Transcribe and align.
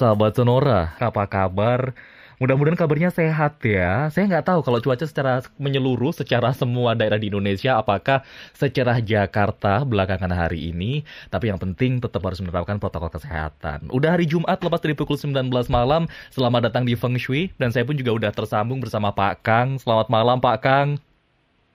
Sahabat 0.00 0.32
Sonora, 0.32 0.96
apa 0.96 1.28
kabar? 1.28 1.92
Mudah-mudahan 2.40 2.72
kabarnya 2.72 3.12
sehat 3.12 3.60
ya. 3.60 4.08
Saya 4.08 4.32
nggak 4.32 4.48
tahu 4.48 4.64
kalau 4.64 4.80
cuaca 4.80 5.04
secara 5.04 5.44
menyeluruh, 5.60 6.16
secara 6.16 6.56
semua 6.56 6.96
daerah 6.96 7.20
di 7.20 7.28
Indonesia, 7.28 7.76
apakah 7.76 8.24
secerah 8.56 8.96
Jakarta 9.04 9.84
belakangan 9.84 10.32
hari 10.32 10.72
ini. 10.72 11.04
Tapi 11.28 11.52
yang 11.52 11.60
penting 11.60 12.00
tetap 12.00 12.24
harus 12.24 12.40
menerapkan 12.40 12.80
protokol 12.80 13.12
kesehatan. 13.12 13.92
Udah 13.92 14.16
hari 14.16 14.24
Jumat 14.24 14.56
lepas 14.64 14.80
dari 14.80 14.96
pukul 14.96 15.20
19 15.20 15.52
malam. 15.68 16.08
Selamat 16.32 16.72
datang 16.72 16.88
di 16.88 16.96
Feng 16.96 17.20
Shui. 17.20 17.52
Dan 17.60 17.68
saya 17.68 17.84
pun 17.84 17.92
juga 17.92 18.16
udah 18.16 18.32
tersambung 18.32 18.80
bersama 18.80 19.12
Pak 19.12 19.44
Kang. 19.44 19.76
Selamat 19.76 20.08
malam 20.08 20.40
Pak 20.40 20.64
Kang. 20.64 20.96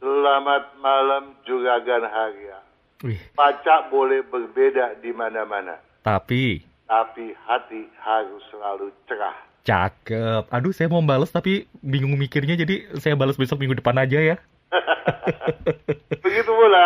Selamat 0.02 0.73
malam 0.82 1.38
Juragan 1.46 2.10
Harya. 2.10 2.57
Wih, 3.05 3.21
Paca 3.38 3.85
boleh 3.94 4.26
berbeda 4.26 4.98
di 4.98 5.13
mana-mana, 5.13 5.77
tapi 6.02 6.63
tapi 6.85 7.34
hati 7.45 7.89
harus 7.98 8.41
selalu 8.49 8.93
cerah. 9.05 9.35
cakep. 9.66 10.45
Aduh, 10.53 10.70
saya 10.70 10.85
mau 10.85 11.02
balas 11.02 11.34
tapi 11.34 11.66
bingung 11.81 12.13
mikirnya 12.13 12.53
jadi 12.53 12.93
saya 13.02 13.17
balas 13.17 13.34
besok 13.35 13.57
minggu 13.57 13.81
depan 13.81 13.98
aja 13.98 14.21
ya. 14.21 14.35
Begitu 16.26 16.52
pula, 16.52 16.85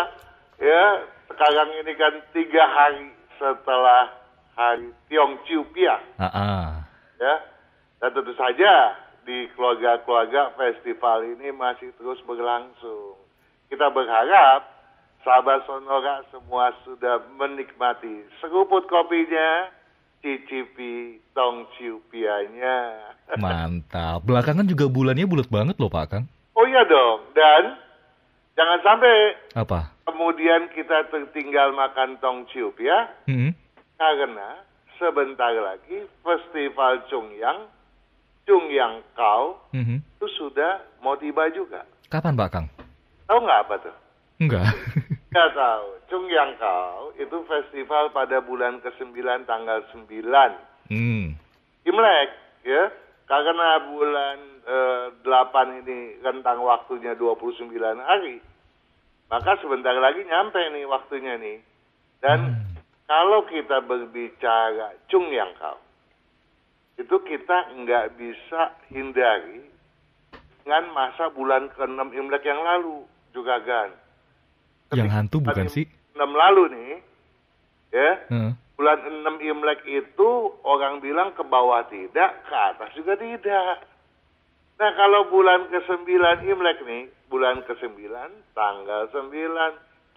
ya 0.59 0.83
sekarang 1.27 1.69
ini 1.83 1.93
kan 1.95 2.13
tiga 2.31 2.63
hari 2.63 3.11
setelah 3.35 4.11
hari 4.55 4.91
Tiong 5.07 5.39
Chiu 5.43 5.63
Pia, 5.71 5.99
Ah, 6.19 6.27
ah. 6.27 6.65
ya. 7.19 7.35
Dan 7.99 8.15
tentu 8.15 8.31
saja 8.35 8.95
di 9.23 9.47
keluarga-keluarga 9.55 10.55
festival 10.55 11.27
ini 11.27 11.51
masih 11.51 11.91
terus 11.95 12.19
berlangsung. 12.23 13.19
Kita 13.67 13.91
berharap 13.91 14.67
sahabat 15.21 15.67
Sonora 15.67 16.23
semua 16.31 16.71
sudah 16.87 17.23
menikmati 17.35 18.23
seruput 18.39 18.87
kopinya, 18.87 19.67
cicipi 20.19 20.93
tong 21.31 21.67
Chiu 21.73 21.99
Pia-nya. 22.07 22.77
Mantap. 23.43 24.23
Belakangan 24.23 24.65
juga 24.65 24.85
bulannya 24.85 25.25
bulat 25.25 25.47
banget 25.47 25.75
loh 25.77 25.87
Pak 25.87 26.05
Kang. 26.07 26.25
Oh 26.53 26.65
iya 26.65 26.83
dong, 26.83 27.23
dan 27.31 27.79
jangan 28.53 28.79
sampai 28.83 29.15
Apa? 29.55 29.95
kemudian 30.03 30.67
kita 30.69 31.07
tertinggal 31.07 31.71
makan 31.71 32.19
tong 32.19 32.43
ciup 32.47 32.75
ya, 32.75 33.07
Hmm? 33.23 33.55
karena 33.95 34.59
sebentar 34.95 35.55
lagi 35.55 36.03
festival 36.19 36.99
Chungyang, 37.07 37.71
Chungyang 38.43 38.99
Kau 39.13 39.55
Mhm. 39.71 40.03
itu 40.03 40.27
sudah 40.35 40.83
mau 40.99 41.15
tiba 41.15 41.47
juga. 41.49 41.87
Kapan 42.07 42.35
Pak 42.35 42.49
Kang? 42.51 42.67
Tahu 43.23 43.39
nggak 43.39 43.59
apa 43.63 43.75
tuh? 43.79 43.95
Enggak. 44.39 44.67
Nggak 45.29 45.49
tahu. 45.53 45.87
Chungyang 46.09 46.57
Kau 46.57 47.13
itu 47.13 47.37
festival 47.45 48.09
pada 48.09 48.41
bulan 48.41 48.81
ke-9 48.81 49.13
tanggal 49.45 49.85
9. 49.93 50.25
hmm. 50.89 51.25
Imlek, 51.85 52.29
ya. 52.65 52.89
Karena 53.29 53.77
bulan 53.85 54.37
eh, 54.65 55.05
8 55.21 55.85
ini 55.85 56.17
rentang 56.25 56.65
waktunya 56.65 57.13
29 57.13 57.69
hari, 58.01 58.41
maka 59.29 59.53
sebentar 59.61 59.93
lagi 59.93 60.25
nyampe 60.25 60.57
nih 60.73 60.89
waktunya 60.89 61.37
nih. 61.37 61.61
Dan 62.19 62.39
Hmm. 62.49 62.73
kalau 63.05 63.45
kita 63.45 63.85
berbicara 63.85 64.97
Chung 65.13 65.29
Yang 65.29 65.53
Kau, 65.61 65.77
itu 66.97 67.15
kita 67.21 67.69
nggak 67.77 68.17
bisa 68.17 68.73
hindari 68.89 69.61
dengan 70.65 70.89
masa 70.89 71.29
bulan 71.29 71.69
ke-6 71.73 72.17
Imlek 72.17 72.43
yang 72.45 72.61
lalu, 72.65 73.05
juga 73.29 73.61
Gan. 74.89 75.05
Yang 75.05 75.09
hantu 75.13 75.37
bukan 75.45 75.67
sih? 75.69 75.85
6 76.17 76.25
lalu 76.25 76.63
nih, 76.73 76.91
ya, 77.93 78.11
Heeh. 78.27 78.51
bulan 78.75 78.99
6 79.05 79.39
Imlek 79.39 79.85
itu 79.85 80.29
orang 80.65 80.99
bilang 80.99 81.31
ke 81.37 81.45
bawah 81.45 81.85
tidak, 81.87 82.43
ke 82.43 82.55
atas 82.57 82.89
juga 82.97 83.13
tidak. 83.15 83.85
Nah 84.79 84.91
kalau 84.95 85.29
bulan 85.29 85.69
ke-9 85.69 86.09
Imlek 86.49 86.79
nih, 86.83 87.07
bulan 87.29 87.61
ke-9, 87.69 88.09
tanggal 88.57 89.01
9, 89.13 89.29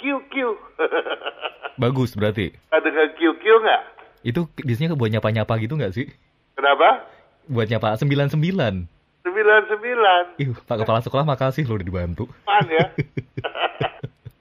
QQ. 0.01 0.35
Bagus 1.83 2.17
berarti. 2.17 2.51
Ada 2.73 2.83
dengar 2.83 3.07
QQ 3.15 3.45
nggak? 3.45 3.83
Itu 4.23 4.49
biasanya 4.59 4.95
buat 4.95 5.11
nyapa-nyapa 5.11 5.55
gitu 5.61 5.75
nggak 5.79 5.95
sih? 5.95 6.07
Kenapa? 6.55 7.07
Buat 7.47 7.69
nyapa 7.69 7.99
99. 7.99 8.39
99. 9.23 10.43
Ih, 10.43 10.51
Pak 10.67 10.77
Kepala 10.83 11.01
Sekolah 11.03 11.23
makasih 11.27 11.67
loh 11.67 11.79
udah 11.79 11.87
dibantu. 11.87 12.25
Pan 12.43 12.67
ya. 12.67 12.91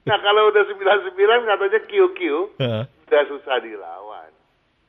nah 0.08 0.18
kalau 0.18 0.50
udah 0.50 0.62
99 0.66 1.14
katanya 1.48 1.80
QQ, 1.86 2.18
Heeh. 2.58 2.84
udah 2.88 3.22
susah 3.30 3.56
dilawan. 3.62 4.30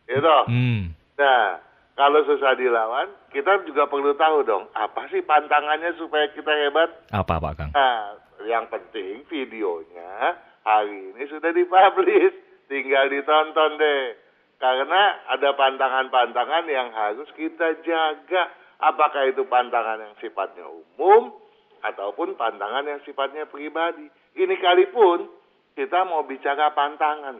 Gitu. 0.10 0.38
hmm. 0.50 0.82
Nah, 1.14 1.62
kalau 1.94 2.26
susah 2.26 2.58
dilawan, 2.58 3.08
kita 3.30 3.62
juga 3.70 3.86
perlu 3.86 4.18
tahu 4.18 4.42
dong, 4.42 4.66
apa 4.74 5.06
sih 5.14 5.22
pantangannya 5.22 5.94
supaya 6.02 6.26
kita 6.34 6.50
hebat? 6.50 6.90
Apa 7.14 7.38
Pak 7.38 7.54
Kang? 7.54 7.70
Nah, 7.70 8.18
yang 8.50 8.66
penting 8.68 9.22
videonya 9.30 10.36
hari 10.66 11.14
ini 11.14 11.24
sudah 11.30 11.54
dipublish, 11.54 12.34
tinggal 12.72 13.08
ditonton 13.12 13.78
deh. 13.78 14.18
Karena 14.58 15.20
ada 15.28 15.52
pantangan-pantangan 15.60 16.66
yang 16.72 16.90
harus 16.96 17.28
kita 17.36 17.84
jaga. 17.84 18.48
Apakah 18.80 19.28
itu 19.28 19.44
pantangan 19.48 20.00
yang 20.00 20.16
sifatnya 20.24 20.64
umum 20.68 21.36
ataupun 21.84 22.40
pantangan 22.40 22.88
yang 22.88 23.00
sifatnya 23.04 23.44
pribadi. 23.48 24.08
Ini 24.34 24.56
kali 24.58 24.90
pun 24.90 25.30
kita 25.74 26.04
mau 26.04 26.22
bicara 26.22 26.70
pantangan. 26.70 27.38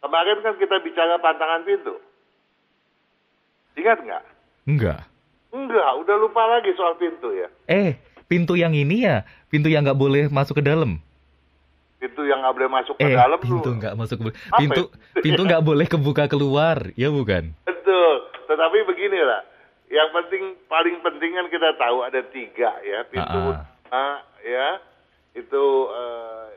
Kemarin 0.00 0.38
kan 0.40 0.54
kita 0.56 0.80
bicara 0.80 1.16
pantangan 1.16 1.62
pintu. 1.62 1.94
Ingat 3.74 3.98
nggak? 4.00 4.24
Enggak. 4.66 5.00
Enggak, 5.50 5.90
udah 5.98 6.16
lupa 6.16 6.42
lagi 6.48 6.70
soal 6.72 6.94
pintu 6.94 7.28
ya. 7.30 7.48
Eh, 7.66 7.98
pintu 8.24 8.54
yang 8.54 8.70
ini 8.70 9.02
ya, 9.02 9.22
pintu 9.46 9.66
yang 9.66 9.82
nggak 9.82 9.98
boleh 9.98 10.22
masuk 10.28 10.58
ke 10.58 10.64
dalam. 10.64 11.02
Pintu 11.98 12.22
yang 12.24 12.40
nggak 12.40 12.54
boleh 12.54 12.70
masuk 12.70 12.94
ke 12.96 13.02
Eh, 13.02 13.12
dalam 13.12 13.36
pintu 13.36 13.60
tuh. 13.60 13.74
nggak 13.76 13.94
masuk 13.94 14.16
ke 14.16 14.28
pintu 14.56 14.82
itu? 14.88 15.20
pintu 15.20 15.42
nggak 15.44 15.60
boleh 15.60 15.84
kebuka 15.84 16.24
keluar, 16.24 16.94
ya 16.94 17.10
bukan? 17.10 17.50
Betul. 17.62 18.14
Tetapi 18.46 18.78
beginilah, 18.86 19.42
yang 19.90 20.08
penting 20.10 20.42
paling 20.64 20.96
penting 21.00 21.30
kan 21.34 21.46
kita 21.50 21.68
tahu 21.76 21.98
ada 22.00 22.20
tiga 22.24 22.70
ya 22.80 23.04
pintu 23.04 23.26
Ah, 23.26 23.36
ah. 23.36 23.48
utama 23.50 24.04
ya 24.40 24.66
itu 25.34 25.64
eh, 25.90 26.48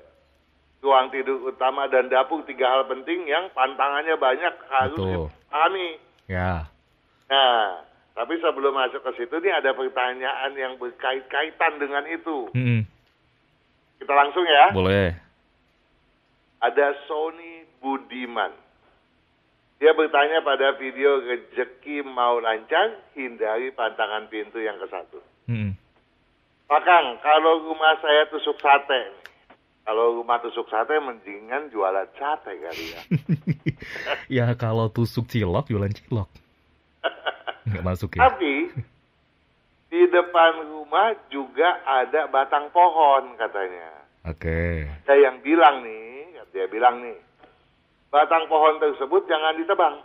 ruang 0.83 1.07
tidur 1.13 1.47
utama 1.47 1.87
dan 1.87 2.11
dapur 2.11 2.43
tiga 2.43 2.67
hal 2.67 2.83
penting 2.91 3.23
yang 3.23 3.47
pantangannya 3.55 4.19
banyak 4.19 4.55
harus 4.67 4.99
Betul. 4.99 5.31
dipahami. 5.31 5.89
Ya. 6.27 6.67
Nah, 7.31 7.87
tapi 8.13 8.37
sebelum 8.43 8.75
masuk 8.75 9.01
ke 9.01 9.11
situ 9.23 9.35
nih 9.39 9.53
ada 9.55 9.71
pertanyaan 9.73 10.51
yang 10.53 10.75
berkait-kaitan 10.77 11.79
dengan 11.79 12.03
itu. 12.11 12.51
Mm-mm. 12.53 12.83
Kita 13.97 14.13
langsung 14.13 14.43
ya. 14.43 14.75
Boleh. 14.75 15.15
ada 16.63 16.95
Sony 17.11 17.67
Budiman. 17.83 18.55
Dia 19.83 19.91
bertanya 19.91 20.39
pada 20.47 20.79
video 20.79 21.19
rezeki 21.19 22.07
mau 22.07 22.39
lancar, 22.39 23.03
hindari 23.19 23.67
pantangan 23.75 24.31
pintu 24.31 24.63
yang 24.63 24.79
ke 24.79 24.87
satu. 24.87 25.19
Mm-mm. 25.51 25.75
Pak 26.67 26.81
Kang, 26.87 27.19
kalau 27.19 27.67
rumah 27.67 27.99
saya 27.99 28.25
tusuk 28.31 28.57
sate, 28.63 29.11
kalau 29.83 30.19
rumah 30.19 30.39
tusuk 30.39 30.65
sate 30.71 30.95
mendingan 30.97 31.67
jualan 31.69 32.07
sate 32.15 32.55
kali 32.55 32.85
ya. 32.95 33.01
ya 34.41 34.47
kalau 34.55 34.87
tusuk 34.87 35.27
cilok 35.27 35.67
jualan 35.67 35.91
cilok. 35.91 36.29
Nggak 37.67 37.83
masuk 37.83 38.15
ya. 38.15 38.31
Tapi 38.31 38.71
di 39.93 40.01
depan 40.09 40.65
rumah 40.65 41.13
juga 41.29 41.83
ada 41.85 42.25
batang 42.31 42.71
pohon 42.73 43.35
katanya. 43.35 44.03
Oke. 44.23 44.87
Ada 45.03 45.15
yang 45.19 45.43
bilang 45.43 45.83
nih, 45.83 46.31
dia 46.55 46.65
bilang 46.71 47.03
nih, 47.03 47.19
batang 48.07 48.47
pohon 48.47 48.79
tersebut 48.79 49.27
jangan 49.27 49.59
ditebang. 49.59 49.99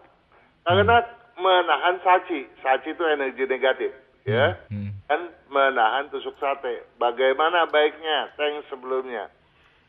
Karena 0.66 1.00
menahan 1.38 1.96
saci. 2.02 2.44
Saci 2.60 2.92
itu 2.92 3.04
energi 3.06 3.46
negatif. 3.46 3.94
Ya. 4.26 4.58
Hmm. 4.68 4.92
Dan 5.08 5.32
menahan 5.48 6.08
tusuk 6.08 6.36
sate. 6.38 6.84
Bagaimana 6.96 7.68
baiknya? 7.68 8.32
Thanks 8.36 8.68
sebelumnya. 8.68 9.28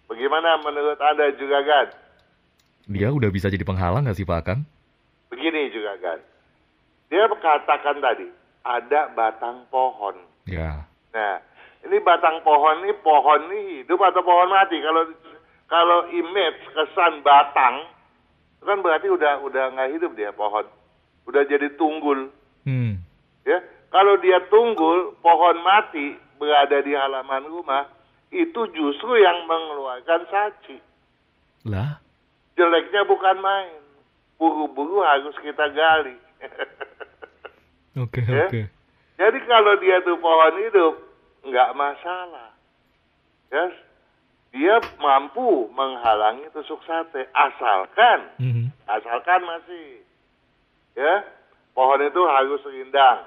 Bagaimana 0.09 0.57
menurut 0.59 0.97
Anda 0.97 1.31
juga, 1.38 1.61
Gan? 1.61 1.88
Dia 2.89 3.13
udah 3.13 3.29
bisa 3.29 3.53
jadi 3.53 3.61
penghalang 3.61 4.09
nggak 4.09 4.17
sih 4.17 4.25
Pak 4.25 4.41
Kang? 4.41 4.65
Begini 5.29 5.69
juga, 5.69 5.94
Gan. 6.01 6.19
Dia 7.13 7.29
katakan 7.29 8.01
tadi, 8.01 8.25
ada 8.65 9.13
batang 9.13 9.69
pohon. 9.69 10.17
Ya. 10.50 10.89
Nah, 11.13 11.38
ini 11.85 11.97
batang 12.01 12.41
pohon 12.41 12.81
ini 12.81 12.94
pohon 13.00 13.50
ini 13.53 13.85
hidup 13.85 14.01
atau 14.01 14.25
pohon 14.25 14.50
mati? 14.50 14.81
Kalau 14.81 15.06
kalau 15.69 16.00
image 16.09 16.59
kesan 16.73 17.21
batang 17.21 17.85
itu 18.57 18.65
kan 18.65 18.81
berarti 18.81 19.07
udah 19.07 19.39
udah 19.45 19.63
nggak 19.77 19.91
hidup 19.95 20.11
dia 20.17 20.33
pohon, 20.33 20.65
udah 21.29 21.45
jadi 21.45 21.69
tunggul, 21.77 22.27
Hmm. 22.65 23.00
ya. 23.47 23.61
Kalau 23.89 24.21
dia 24.21 24.38
tunggul, 24.53 25.18
pohon 25.19 25.57
mati 25.65 26.13
berada 26.38 26.77
di 26.80 26.94
halaman 26.94 27.50
rumah, 27.50 27.89
itu 28.30 28.62
justru 28.69 29.18
yang 29.18 29.50
mengeluarkan 29.50 30.30
saci. 30.30 30.77
Lah, 31.65 31.97
Jeleknya 32.53 33.07
bukan 33.07 33.39
main, 33.39 33.81
buru-buru 34.36 35.00
harus 35.01 35.33
kita 35.39 35.71
gali. 35.71 36.15
Oke, 38.03 38.21
Ya. 38.24 38.45
oke. 38.47 38.62
Jadi 39.19 39.39
kalau 39.44 39.74
dia 39.81 40.00
tuh 40.06 40.15
pohon 40.19 40.56
hidup, 40.62 40.94
nggak 41.44 41.71
masalah. 41.75 42.56
Ya, 43.51 43.65
dia 44.56 44.75
mampu 45.01 45.68
menghalangi 45.74 46.47
tusuk 46.56 46.80
sate, 46.88 47.27
asalkan, 47.33 48.30
Mhm. 48.39 48.71
asalkan 48.88 49.42
masih, 49.44 50.00
ya, 50.95 51.25
pohon 51.74 52.00
itu 52.00 52.21
harus 52.24 52.62
rindang 52.69 53.19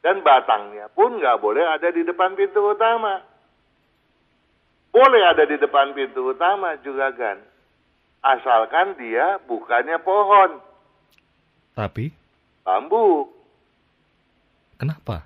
dan 0.00 0.22
batangnya 0.22 0.86
pun 0.92 1.18
nggak 1.18 1.38
boleh 1.38 1.64
ada 1.64 1.90
di 1.90 2.02
depan 2.02 2.34
pintu 2.34 2.62
utama. 2.62 3.22
Boleh 4.88 5.22
ada 5.26 5.44
di 5.44 5.56
depan 5.56 5.92
pintu 5.92 6.32
utama 6.32 6.74
juga 6.80 7.12
kan, 7.12 7.38
asalkan 8.24 8.96
dia 8.96 9.36
bukannya 9.44 10.00
pohon, 10.00 10.58
Tapi 11.76 12.10
bambu. 12.64 13.28
kenapa? 14.80 15.22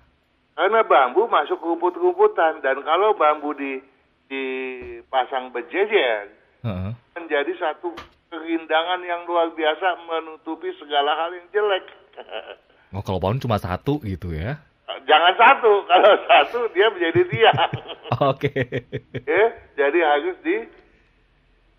Karena 0.52 0.84
bambu 0.84 1.24
masuk 1.30 1.62
rumput-rumputan 1.62 2.60
dan 2.60 2.84
kalau 2.84 3.16
bambu 3.16 3.56
di 3.56 3.80
dipasang 4.28 5.52
berjejer 5.52 6.28
Heeh. 6.64 6.92
menjadi 7.16 7.52
satu 7.56 7.92
kerindangan 8.32 9.04
yang 9.04 9.28
luar 9.28 9.52
biasa 9.52 10.00
menutupi 10.08 10.72
segala 10.80 11.12
hal 11.16 11.30
yang 11.36 11.48
jelek. 11.52 11.84
Oh, 12.92 13.00
kalau 13.00 13.16
pohon 13.18 13.40
cuma 13.40 13.56
satu 13.56 13.98
gitu 14.04 14.30
ya? 14.30 14.60
Jangan 15.02 15.34
satu, 15.34 15.72
kalau 15.90 16.12
satu 16.28 16.58
dia 16.70 16.86
menjadi 16.92 17.20
tiang. 17.26 17.70
Oke. 18.30 18.52
ya, 19.24 19.44
jadi 19.74 19.98
harus 20.04 20.36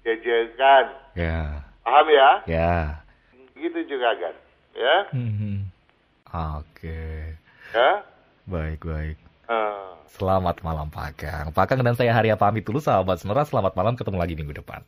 dijejerkan. 0.02 0.86
Ya, 1.14 1.62
Paham 1.86 2.08
ya? 2.10 2.30
ya. 2.50 2.74
Gitu 3.54 3.80
juga 3.88 4.10
kan. 4.18 4.34
Ya, 4.74 4.96
Mhm. 5.14 5.70
Oke. 6.58 7.38
ya. 7.72 8.02
Baik, 8.44 8.82
baik. 8.82 9.18
Eh. 9.46 9.88
Selamat 10.10 10.60
malam 10.62 10.90
Pak 10.90 11.10
Kang. 11.16 11.48
Pak 11.54 11.66
Kang 11.70 11.82
dan 11.82 11.94
saya 11.94 12.12
Haria 12.12 12.34
pamit 12.36 12.66
dulu 12.66 12.78
sahabat 12.78 13.22
Sonora. 13.22 13.46
Selamat 13.46 13.74
malam, 13.74 13.94
ketemu 13.94 14.18
lagi 14.18 14.34
minggu 14.34 14.54
depan. 14.54 14.82